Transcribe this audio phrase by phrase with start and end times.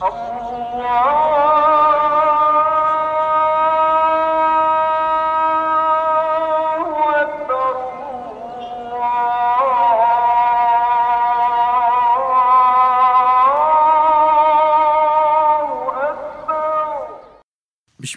[0.00, 0.12] بسم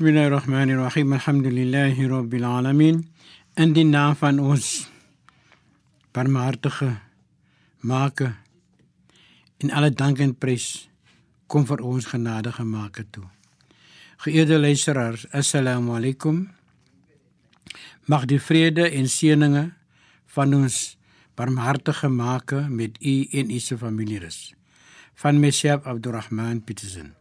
[0.07, 3.03] الله الرحمن الرحيم الحمد لله رب العالمين
[3.57, 4.87] عندي نام فان اوز
[6.15, 6.83] برمارتخ
[7.83, 8.21] ماك
[9.63, 10.92] ان على دانك ان بريس
[11.53, 13.27] kom vir ons genadige Maker toe.
[14.25, 16.47] Geëerde luisteraars, assalamu alaykum.
[18.09, 19.67] Mag die vrede en seëninge
[20.33, 20.77] van ons
[21.37, 24.39] barmhartige Maker met u en u se familie rus.
[25.21, 27.11] Van myself Abdurrahman Petersen.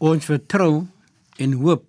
[0.00, 0.86] Ons vertrou
[1.36, 1.84] en hoop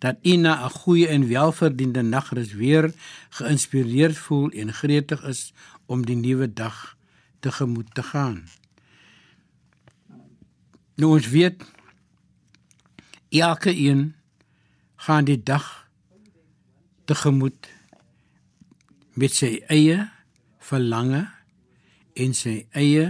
[0.00, 2.92] dat u na 'n goeie en welverdiende nagrus weer
[3.36, 5.52] geïnspireerd voel en gretig is
[5.86, 6.96] om die nuwe dag
[7.40, 8.48] tegemoet te gaan.
[11.00, 11.62] Nou ons weet
[13.28, 14.14] elke een
[14.96, 15.88] gaan die dag
[17.08, 17.68] tegemoet
[19.16, 20.02] met sy eie
[20.60, 21.22] verlange
[22.20, 23.06] en sy eie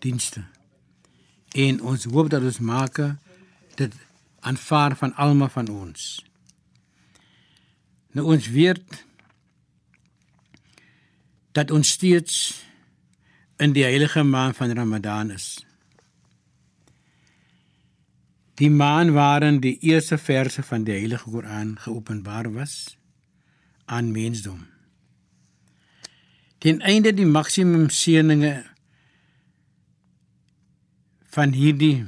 [0.00, 0.46] dienste.
[1.52, 3.00] En ons hoop dat ons maak
[3.76, 3.98] dit
[4.40, 6.06] aanvaar van almal van ons.
[8.16, 9.02] Nou ons weet
[11.52, 12.38] dat ons steeds
[13.60, 15.60] in die heilige maand van Ramadan is.
[18.62, 22.96] Die maand waarin die eerste verse van die Heilige Koran geopenbaar was
[23.84, 24.60] aan mensdom.
[26.58, 28.52] Ten einde die maksimum seëninge
[31.34, 32.06] van hierdie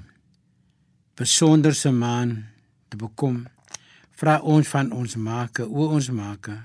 [1.18, 2.36] besonderse maan
[2.88, 3.42] te bekom,
[4.14, 6.62] vra ons van ons Maker, o ons Maker,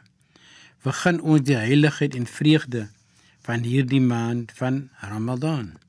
[0.86, 2.86] begin ons die heiligheid en vreugde
[3.42, 5.80] van hierdie maand van Ramadan.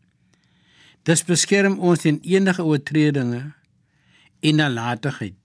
[1.05, 3.51] Dis beskerm ons teen enige oortredinge
[4.41, 5.37] en nalatigheid.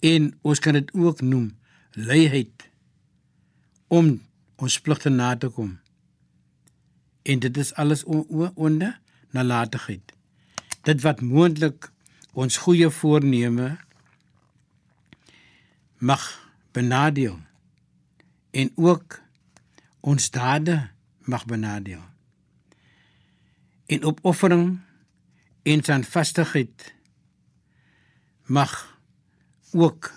[0.00, 1.50] En ons kan dit ook noem
[1.92, 2.68] luiheid
[3.88, 4.20] om
[4.56, 5.78] ons pligte na te kom.
[7.22, 10.16] En dit is alles onder nalatigheid
[10.86, 11.90] dit wat moontlik
[12.36, 13.74] ons goeie voorneme
[15.98, 16.24] mag
[16.76, 17.38] benadeel
[18.50, 19.18] en ook
[20.00, 20.76] ons dade
[21.26, 22.04] mag benadeel.
[23.86, 24.78] En opoffering
[25.62, 26.92] en standvastigheid
[28.46, 28.98] mag
[29.72, 30.12] ook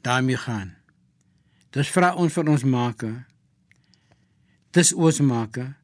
[0.00, 0.74] daarmee gaan.
[1.70, 3.16] Dis vra ons vir ons maker.
[4.70, 5.74] Dis ons maker.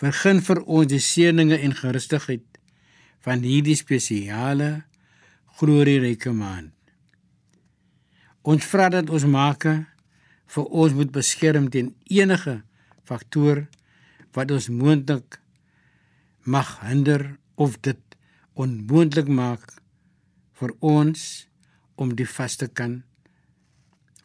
[0.00, 2.46] Vergun vir ons die seëninge en gerustigheid
[3.24, 4.84] van hierdie spesiale
[5.60, 6.72] glorieryke maand.
[8.42, 9.82] Ons vra dat ons Maker
[10.50, 12.62] vir ons moet beskerm teen enige
[13.04, 13.66] faktor
[14.36, 15.36] wat ons moontlik
[16.48, 17.26] mag hinder
[17.60, 18.00] of dit
[18.56, 19.66] onmoontlik maak
[20.60, 21.26] vir ons
[22.00, 23.00] om die vaste kan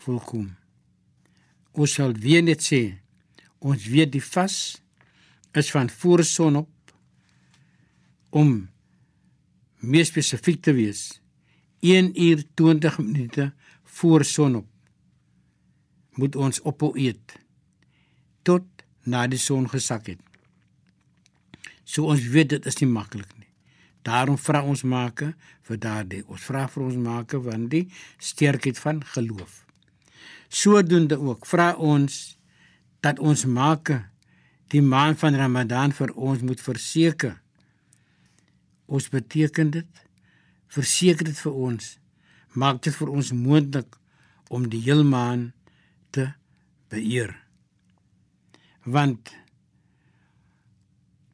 [0.03, 0.51] volkom.
[1.75, 2.81] Ons sal weer net sê
[3.65, 4.55] ons weet die vas
[5.55, 6.95] is van voor son op
[8.35, 8.51] om
[9.79, 11.21] meer spesifiek te wees.
[11.85, 13.51] 1 uur 20 minute
[13.97, 14.67] voor sonop
[16.19, 17.35] moet ons ophou eet
[18.47, 18.65] tot
[19.03, 20.21] na die son gesak het.
[21.83, 23.34] So ons weet dit is nie maklik
[24.05, 25.23] daarom vra ons maak
[25.67, 27.85] vir daardie ons vra vir ons maak van die
[28.21, 29.63] sterkheid van geloof.
[30.49, 32.37] Sodoende ook vra ons
[33.01, 33.91] dat ons maak
[34.73, 37.35] die maand van Ramadan vir ons moet verseker.
[38.85, 40.01] Ons beteken dit
[40.75, 41.93] verseker dit vir ons
[42.55, 43.97] maak dit vir ons moontlik
[44.53, 45.49] om die heelmaan
[46.15, 46.29] te
[46.93, 47.33] beëer.
[48.85, 49.33] Want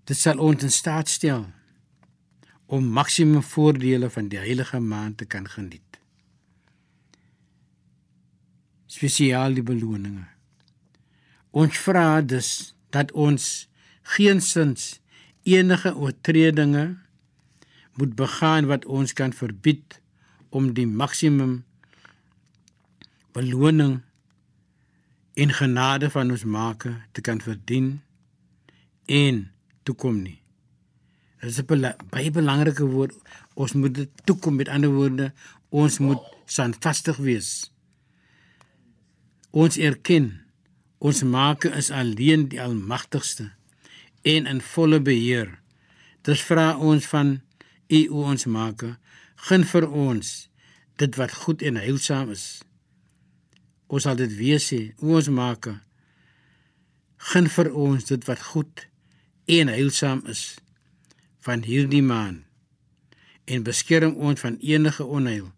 [0.08, 1.46] dit sal ons in staat stel
[2.72, 6.00] om maksimum voordele van die heilige maand te kan geniet.
[8.88, 10.24] Spesiaal die beloninge.
[11.52, 13.68] Ons vra dus dat ons
[14.16, 15.02] geensins
[15.44, 16.86] enige oortredinge
[18.00, 20.00] moet begaan wat ons kan verbied
[20.50, 21.64] om die maksimum
[23.36, 24.00] beloning
[25.34, 27.98] en genade van ons Maker te kan verdien
[29.06, 29.50] en
[29.84, 30.41] toekom nie.
[31.42, 33.16] Dit is 'n baie belangrike woord.
[33.54, 35.34] Ons moet dit toekom met ander woorde,
[35.70, 37.72] ons moet standvastig wees.
[39.50, 40.46] Ons erken
[40.98, 43.52] ons Maker is alleen die almagtigste
[44.22, 45.60] en in volle beheer.
[46.22, 47.42] Dit vra ons van
[47.88, 49.00] U o ons Maker,
[49.36, 50.50] gun vir ons
[50.96, 52.62] dit wat goed en heilsaam is.
[53.88, 55.82] Ons sal dit weer sê, o ons Maker,
[57.18, 58.88] gun vir ons dit wat goed
[59.46, 60.62] en heilsaam is
[61.46, 62.44] van hierdie maan
[63.50, 65.50] en beskerm ons van enige onheil.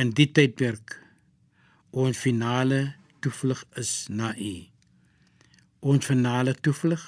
[0.00, 0.96] In die tydperk
[1.90, 4.54] ons finale toevlug is na U.
[5.92, 7.04] Ons finale toevlug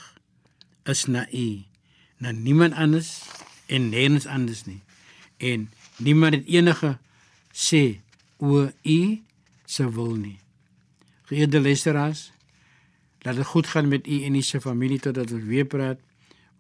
[0.91, 1.49] is na U,
[2.21, 3.23] na niemand anders
[3.67, 4.83] en nêrens anders nie.
[5.41, 6.97] En niemand het enige
[7.51, 7.85] sê
[8.39, 9.01] oor U
[9.65, 10.39] se wil nie.
[11.25, 12.29] Geëerde luisteraars,
[13.25, 15.99] laat dit goed gaan met u en u se familie totdat ons weer praat.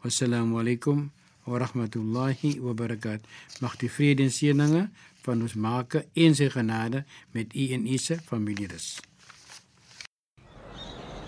[0.04, 1.08] Wassalamu alaykum
[1.46, 3.24] wa rahmatullahi wa barakat.
[3.64, 4.82] Mag die vrede en seëninge
[5.24, 9.00] van ons Maker en sy genade met u en u se familie rus.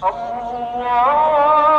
[0.05, 1.76] Allah